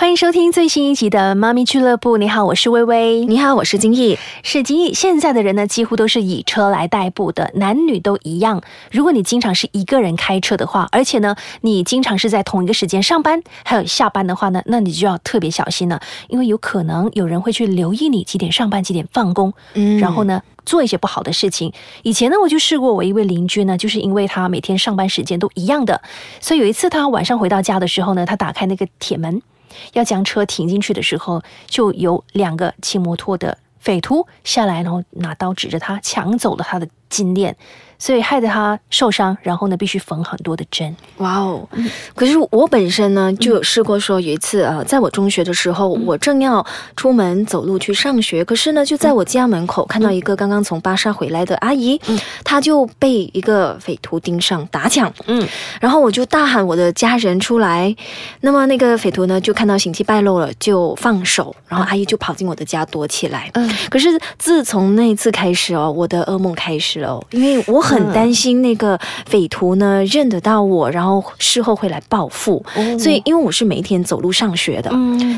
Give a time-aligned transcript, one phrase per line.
[0.00, 2.14] 欢迎收听最新一集的《妈咪俱乐部》。
[2.16, 3.26] 你好，我是微微。
[3.26, 4.18] 你好，我是金毅。
[4.42, 4.94] 是金毅。
[4.94, 8.62] 现在的人呢，几乎都是以车来代步的，男女都一样。
[8.90, 21.74] 如果你经常是一个人开车的话，而且呢，你经常是在同一个时间上班还有下班的话呢，那你就要特别小心了，因为有可能有人会去留意你几点上班、几点放工，嗯，然后呢，做一些不好的事情。
[22.04, 26.00] 以前呢，我就试过，我一位邻居呢，就是因为他每天上班时间都一样的，
[26.40, 29.42] 所以有一次他晚上回到家的时候呢，他打开那个铁门。
[29.92, 37.54] 要将车停进去的时候，就有两个骑摩托的匪徒下来，然后拿刀指着他，抢走了他的金链。
[38.02, 40.96] 所以害得他受伤，然后呢，必须缝很多的针。
[41.18, 41.68] 哇哦！
[42.14, 46.64] 可是我本身呢，就有试过说，有一次呃，在我中学的时候，我正要
[46.96, 52.00] 出门走路去上学，可是呢，就在我家门口看到一个刚刚从巴沙回来的阿姨，
[52.42, 55.12] 她就被一个匪徒盯上打抢。
[55.26, 55.46] 嗯，
[55.78, 57.94] 然后我就大喊我的家人出来，
[58.40, 63.50] 那么那个匪徒呢，就看到行迹败露了，就放手，然后阿姨就跑进我的家躲起来。
[63.52, 67.80] 嗯，可是自从那次开始哦，我的噩梦开始了，因为我。
[67.90, 72.64] 很担心那个匪徒呢认得到我，然后事后会来报复。
[72.96, 74.90] 所以因为我是每一天走路上学的，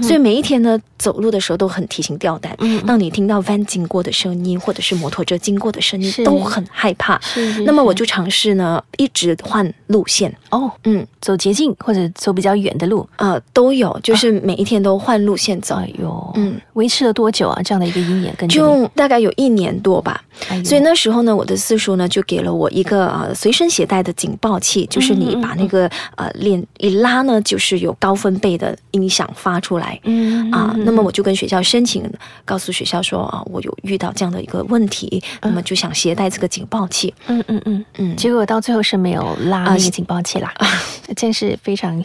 [0.03, 2.55] 所以每一天呢走路的时候都很提心吊胆。
[2.87, 7.19] 当你听到 van 经过的声音，或者是摩托车经过的声音，都很害怕。
[7.65, 10.37] 那么我就尝试呢一直换路线。
[10.51, 15.77] 哦，嗯，走捷径或者走比较远的路，呃，都有，就是每一天都换路线走。
[15.77, 17.63] 哎呦，嗯，维持了多久啊？
[17.63, 20.23] 这样的一个鹰眼跟就大概有一年多吧。
[20.65, 29.99] 所以那时候呢，我的四叔呢就给了我一个呃随身携带的警报器，就是你把那个呃链一拉呢，就是有高分贝的音响发出来。
[30.05, 32.11] 嗯啊，那么我就跟学校申请，
[32.45, 37.13] 告诉学校说啊，我有遇到这样的一个问题，那么就想携带这个警报器。
[37.27, 40.53] 嗯嗯嗯嗯，结果到最后是没有拉那个警报器啦，
[41.17, 42.03] 真是非常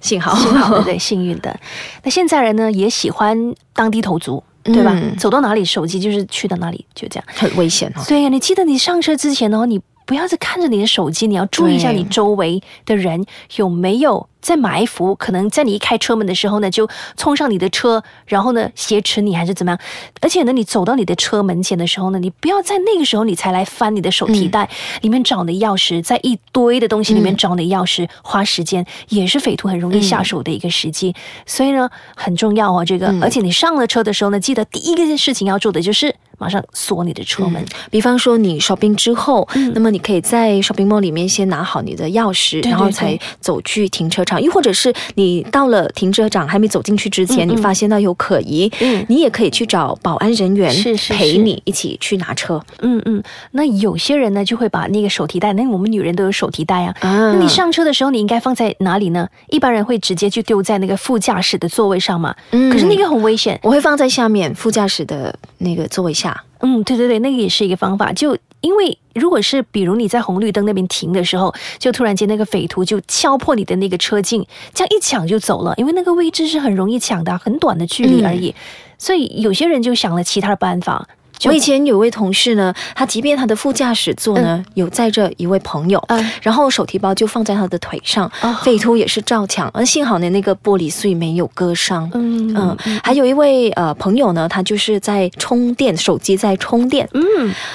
[0.00, 1.58] 幸好幸好对 幸运的。
[2.02, 4.42] 那现在人呢也喜欢当低头族。
[4.64, 4.94] 对吧？
[5.18, 8.02] 走到哪里，手机就是去到哪里，就这样，很危险哦。
[8.08, 9.80] 对呀，你记得你上车之前的话，你。
[10.08, 13.26] 不要再看着你的手机，你要注意一下你周围的人
[13.56, 15.14] 有没有在埋伏。
[15.14, 16.88] 可能在你一开车门的时候呢，就
[17.18, 19.78] 冲上你的车，然后呢挟持你，还是怎么样？
[20.22, 24.70] 而且呢，你走到你的车门前的时候呢，你不要在那个时候你才来翻你的手提袋
[25.02, 31.14] 里面找你的钥匙，在一堆的东西里面找你的钥匙，花时间也是匪徒很容易下手的一个时机。
[31.44, 33.14] 所以呢，很重要哦，这个。
[33.20, 36.16] 而且你上了车的时候呢，记得第一个事情要做的就是。
[36.38, 37.64] 马上锁你的车门。
[37.90, 44.40] 比方说，你 shopping 之后，那么你可以在 shopping mall 里面先拿好你的钥匙，然后才走去停车场。
[44.40, 48.70] 又或者是你到了停车场还没走进去之前，你发现到有可疑，
[49.08, 50.72] 你也可以去找保安人员
[51.08, 52.62] 陪你一起去拿车。
[52.80, 53.22] 嗯嗯。
[53.50, 56.94] 那有些人呢，就会把那个手提袋，那我们女人都有手提袋啊。
[57.02, 59.28] 那你上车的时候，你应该放在哪里呢？
[59.48, 62.34] 一般人会直接就丢在那个副驾驶的座位上嘛。
[62.52, 62.70] 嗯。
[62.70, 66.27] 可是那个很危险，我会放在下面副驾驶的那个座位下。
[66.60, 68.12] 嗯，对对对，那个也是一个方法。
[68.12, 75.74] 就因为如果是比如你在红绿灯那边停的时候，就突然间那个匪徒就敲破你的那个车镜，这样一抢就走了。
[75.76, 78.54] 因为那个位置是很容易抢的，很短的距离而已。
[78.98, 81.08] 所以有些人就想了其他的办法。
[81.44, 86.02] 我以前有位同事呢，他即便他的副驾驶座呢有载着一位朋友，
[86.42, 88.30] 然后手提包就放在他的腿上，
[88.62, 92.10] 匪徒也是照抢，而幸好呢那个玻璃碎没有割伤。
[92.14, 92.54] 嗯。
[92.56, 97.22] 嗯，还有一位呃朋友呢，他就是在充电，手机在充电，嗯，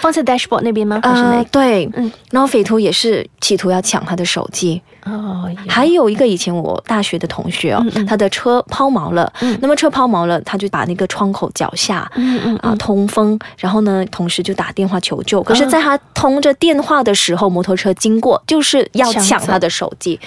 [0.02, 1.00] 放在 dashboard 那边吗？
[1.04, 4.82] 啊，对，嗯，然后匪徒也是企图要抢他的手机。
[5.06, 15.44] 哦，还有一个以前我大学的同学哦，他的车抛锚了，那么车抛锚了，他就把那个窗口脚下，嗯嗯啊通风，然后呢，同时就打电话求救。
[15.44, 20.20] 可是，在他通着电话的时候，摩托车经过，就是要抢他的手机，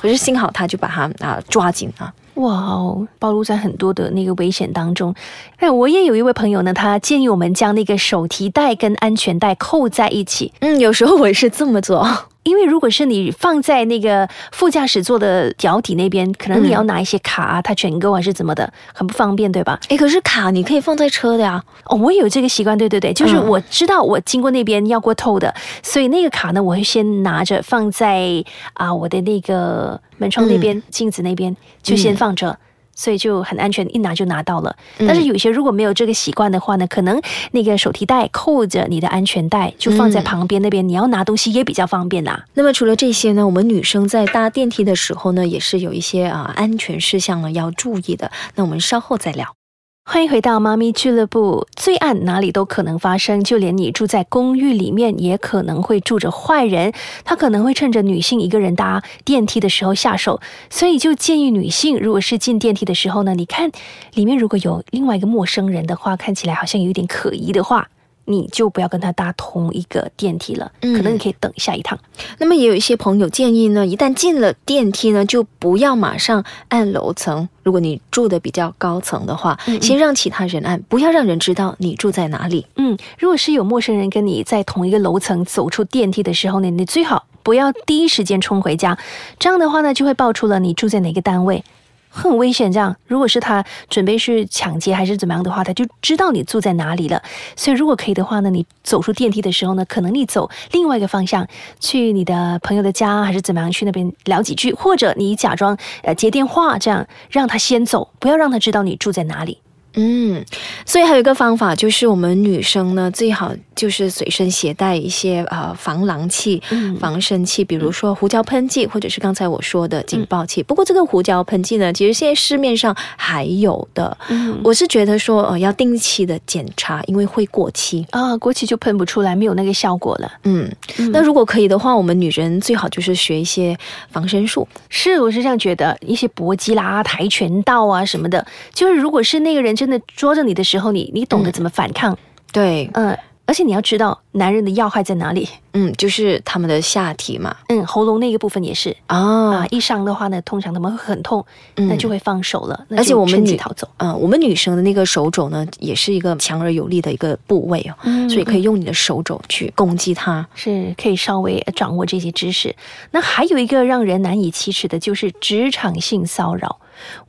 [0.00, 2.12] 可是幸好他就把他啊抓紧了。
[2.36, 5.14] 哇哦，暴露在很多的那个危险当中。
[5.58, 10.50] 哎，我也有一位朋友呢，他建议我们将那个手提袋跟安全带扣在一起。
[10.60, 12.08] 嗯，有时候我也是这么做。
[12.44, 19.78] 因为如果是你放在那个副驾驶座的脚底那边，可能你要拿一些卡啊，它全购还是怎么的，很不方便，对吧？
[19.88, 21.62] 哎，可是卡你可以放在车的呀。
[21.84, 28.44] 哦，我有这个习惯，对对对，就是我知道我经过那边要过透的，所以那个卡呢，我会先拿着放在
[28.74, 32.58] 啊我的那个门窗那边、镜子那边，就先放着。
[32.94, 34.74] 所以就很安全，一拿就拿到了。
[34.98, 37.20] 但是有些如果没有这个习惯的话呢，可能
[37.52, 42.44] 那个手提袋扣着你的安全带，就放在旁边那边，你要拿东西也比较方便啦。
[42.54, 48.30] 那么除了这些呢，我们女生在搭电梯的时候呢，也是有一些啊安全事项呢要注意的。
[48.54, 49.61] 那我们稍后再聊。
[50.04, 51.66] 欢迎回到妈咪俱乐部。
[51.76, 56.92] 罪案哪里都可能发生，就连你住在公寓里面，也可能会住着坏人。
[57.24, 63.70] 他可能会趁着女性一个人搭电梯的时候下手，所以就建议女性，如果是进电梯的时候呢，你看
[64.14, 67.88] 里面如果有另外一个陌生人的话，看起来好像有点可疑的话。
[68.24, 71.98] 你就不要跟他搭同一个电梯了，嗯可能你可以等下一趟。
[72.38, 77.48] 那么也有一些朋友建议呢，一旦进了电梯呢，就不要马上按楼层。
[77.62, 82.66] 如果你住的比较高层的话，嗯嗯先让其他人按，不要让人知道你住在哪里。
[82.76, 88.98] 嗯，如果是有陌生人跟你在同一个楼层走出电梯的时候呢，你最好不要第一时间冲回家，
[89.38, 91.64] 这样的话呢，就会爆出了你住在哪个单位。
[92.12, 92.94] 很危险，这样。
[93.06, 97.22] 如果是他准备去抢劫还是怎么样的话，他就知道你住在哪里了。
[97.56, 101.48] 所以如果可以的话呢，你走出电梯的时候呢，可能你走另外一个方向，
[101.80, 109.58] 去你的朋友的家还是怎么样，去那边聊几句，或者你假装呃接电话，这样让他先走，不要让他知道你住在哪里。
[109.94, 110.44] 嗯，
[110.86, 120.62] 所以还有一个方法就是，我们女生呢最好就是随身携带一些呃防狼器、嗯防身器，比如说胡椒喷剂，或者是刚才我说的警报器。
[120.62, 124.16] 不过这个胡椒喷剂呢，其实现在市面上还有的。
[124.28, 128.06] 嗯我是觉得说呃要定期的检查，因为会过期。
[128.10, 130.32] 啊，过期就喷不出来，没有那个效果了。
[130.44, 130.70] 嗯，
[131.12, 133.76] 那如果可以的话，我们女人最好就是学一些
[134.10, 134.66] 防身术。
[134.88, 142.16] 是，我是这样觉得，一些搏击啦、跆拳道啊什么的，就是如果是那个人真的捉着你的时候，你你懂得怎么反抗，
[142.52, 147.56] 对，嗯、而且你要知道男人的要害在哪里，嗯，就是他们的下体嘛。
[147.66, 148.96] 嗯，喉咙那个部分也是。
[149.08, 149.18] 啊。
[149.56, 151.44] 啊，一伤的话呢，通常他们会很痛，
[151.74, 151.88] 嗯。
[151.88, 160.46] 那就会放手了，而且我们逃走，嗯、我们女生的那个手肘呢，也是一个强而有力的一个部位哦，嗯所以可以用你的手肘去攻击它。
[160.54, 162.72] 是可以稍微掌握这些知识。
[163.10, 166.78] 那还有一个让人难以启齿的，就是职场性骚扰。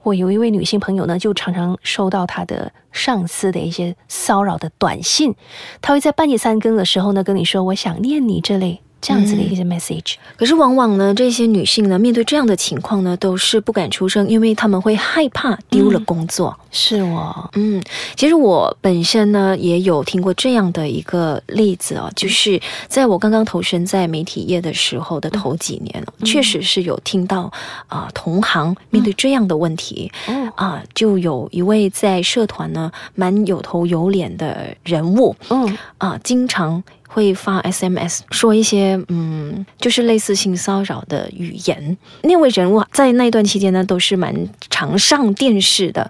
[0.04, 5.36] 我有一位女性朋友呢，就常常收到她的上司的一些骚扰的短信，
[5.82, 10.16] 她会在半夜三更的时候呢跟你说“我想念你”这类这样子的一些 message。
[10.38, 16.58] 可是往往呢，这些女性呢，面对这样的情况呢，都是不敢出声，因为她们会害怕丢了工作。
[16.72, 17.84] 是我，嗯，
[18.16, 27.52] 其实我本身呢也有听过这样的一个例子哦，就是在我刚刚投身在媒体业的时候的头几年哦，确实是有听到
[27.88, 36.82] 啊、同行面对这样的问题哦，啊、就有一位在社团呢蛮有头有脸的人物嗯啊、经常。
[37.14, 41.98] 会发 SMS 说一些嗯，就是类似性骚扰的语言。
[42.24, 44.36] 那位人物在那段期间呢，都是蛮
[44.70, 46.02] 常上电视的。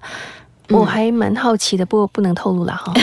[0.70, 2.94] 嗯我还蛮好奇的，不过不能透露了哈。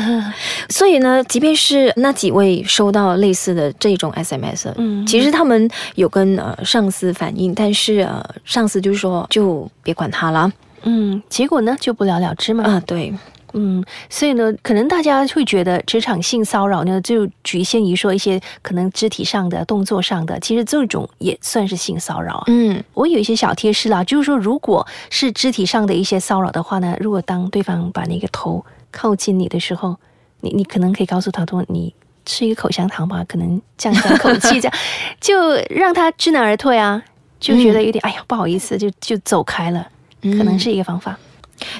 [0.68, 10.52] 所以呢，即便是那几位收到类似的这种 SMS，嗯其实他们有跟呃上司反映，但是呃上司就说就别管他了
[10.82, 12.62] 嗯，结果呢就不了了之嘛。
[12.64, 13.12] 啊、对，
[13.54, 22.44] 嗯，所以呢，可能大家会觉得职场性骚扰呢，就局限于说一些可能肢体上的、动作上的，其实这种也算是性骚扰啊。
[22.48, 29.96] 嗯我有一些小贴士啦，就是说，如果是肢体上的一些骚扰的话呢，如果当对方把那个头靠近你的时候，
[30.40, 31.94] 你你可能可以告诉他说，你
[32.26, 34.78] 吃一个口香糖吧，可能降下口气，这样
[35.20, 37.02] 就让他知难而退啊，
[37.40, 39.88] 就觉得有点、哎呀不好意思，就就走开了，
[40.22, 41.18] 可能是一个方法。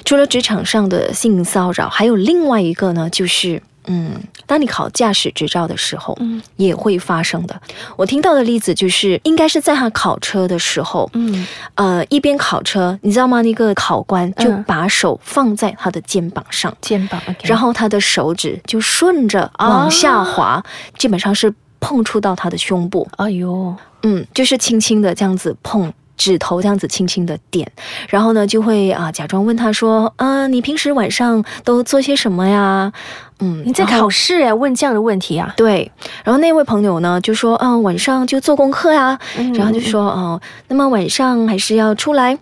[0.09, 3.61] 除了职场上的性骚扰，还有另外一个呢，就是。
[3.85, 7.61] 嗯，当你考驾驶执照的时候，嗯也会发生的。
[7.95, 13.43] 我听到的例子就是，应该是在他考车的时候，嗯呃，一边考车，你知道吗？
[13.43, 20.63] 那个考官就嗯把手放在他的肩膀上，肩膀然后他的手指就顺着往下滑，
[20.97, 25.93] 基本上是碰触到他的胸部，哎呦，嗯，就是轻轻的这样子碰。
[26.19, 27.71] 指头这样子轻轻的点，
[28.09, 32.91] 然后呢就会啊、假装问他说，啊、你平时晚上都做些什么呀？
[33.39, 35.53] 嗯，你在考试哎，问这样的问题啊？
[35.55, 35.89] 对，
[36.25, 42.37] 然后那位朋友呢就说，嗯、晚上就做功课呀，嗯然后就说，哦、那么晚上还是要出来。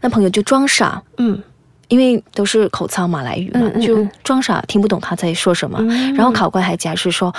[0.00, 1.40] 那朋友就装傻，嗯
[1.90, 5.76] 因为都是口操马来语嘛，就嗯嗯嗯装傻听不懂他在说什么。
[5.82, 7.30] 嗯然后考官还假释说，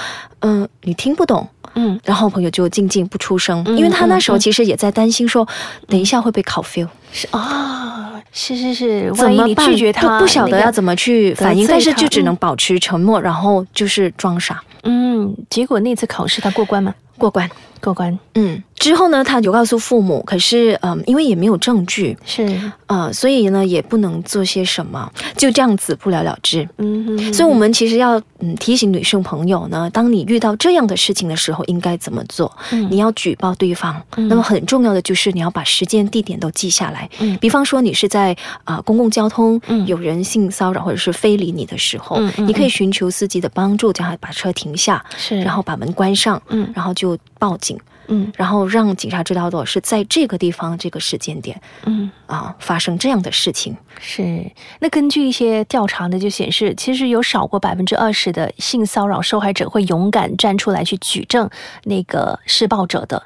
[0.42, 1.48] 嗯、你听不懂。
[1.74, 5.48] 嗯然后朋友就静静不出声，嗯因为他那时候其实也在担心说，
[5.88, 9.66] 等一下会被考 fail，是啊，是是是，怎万一你么？
[9.66, 16.94] 拒绝他，不不晓得要怎么去反应，但是就只能保持沉默，然后就是装傻嗯，结果那次考试他过关吗？
[17.18, 17.50] 过关。
[17.80, 25.08] 过关嗯，之后呢，他有告诉父母，可是嗯，因为也没有证据，是，呃，所以呢也不能做些什么，
[25.38, 26.68] 就这样子不了了之。
[26.80, 32.52] 嗯哼，所以，我们其实要嗯提醒女性朋友呢，当你遇到这样的事情的时候，应该怎么做？
[32.72, 32.88] 嗯。
[32.90, 34.02] 你要举报对方。
[34.16, 37.08] 那么很重要的就是你要把时间、地点都记下来。
[37.20, 37.38] 嗯。
[37.40, 39.86] 比方说你是在啊、公共交通、嗯。
[39.86, 46.68] 有人性骚扰或者是非礼你的时候，你可以寻求司机的帮助，叫他把车停下，是，然后把门关上，嗯。
[46.74, 47.78] 然后就报警，
[48.12, 52.12] 嗯然后让警察知道的是在这个地方这个时间点嗯。
[52.28, 53.76] 啊、发生这样的事情。
[54.00, 54.50] 是，
[54.80, 61.50] 那根据一些调查呢，就显示，其实有少过百分之二十的性骚扰受害者会勇敢站出来去举证
[61.84, 63.22] 那个施暴者的。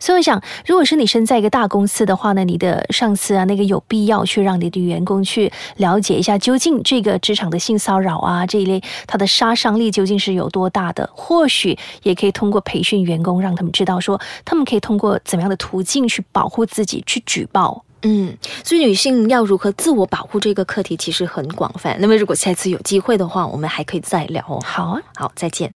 [0.00, 11.08] 所以我想，如果是你身在一个大公司的话呢，你的上司啊，那个有必要去让你的员工去了解一下，究竟这个职场的性骚扰啊这一类，它的杀伤力究竟是有多大的？
[11.14, 17.84] 或许也可以通过培训员工，让他们知道说，他们可以通过怎么样的途径去保护自己，去举报。
[18.02, 21.94] 嗯，所以女性要如何自我保护这个课题其实很广泛。
[22.00, 24.58] 那么如果下次有机会的话，我们还可以再聊哦。
[24.64, 25.02] 好啊。
[25.16, 25.68] 好，再见。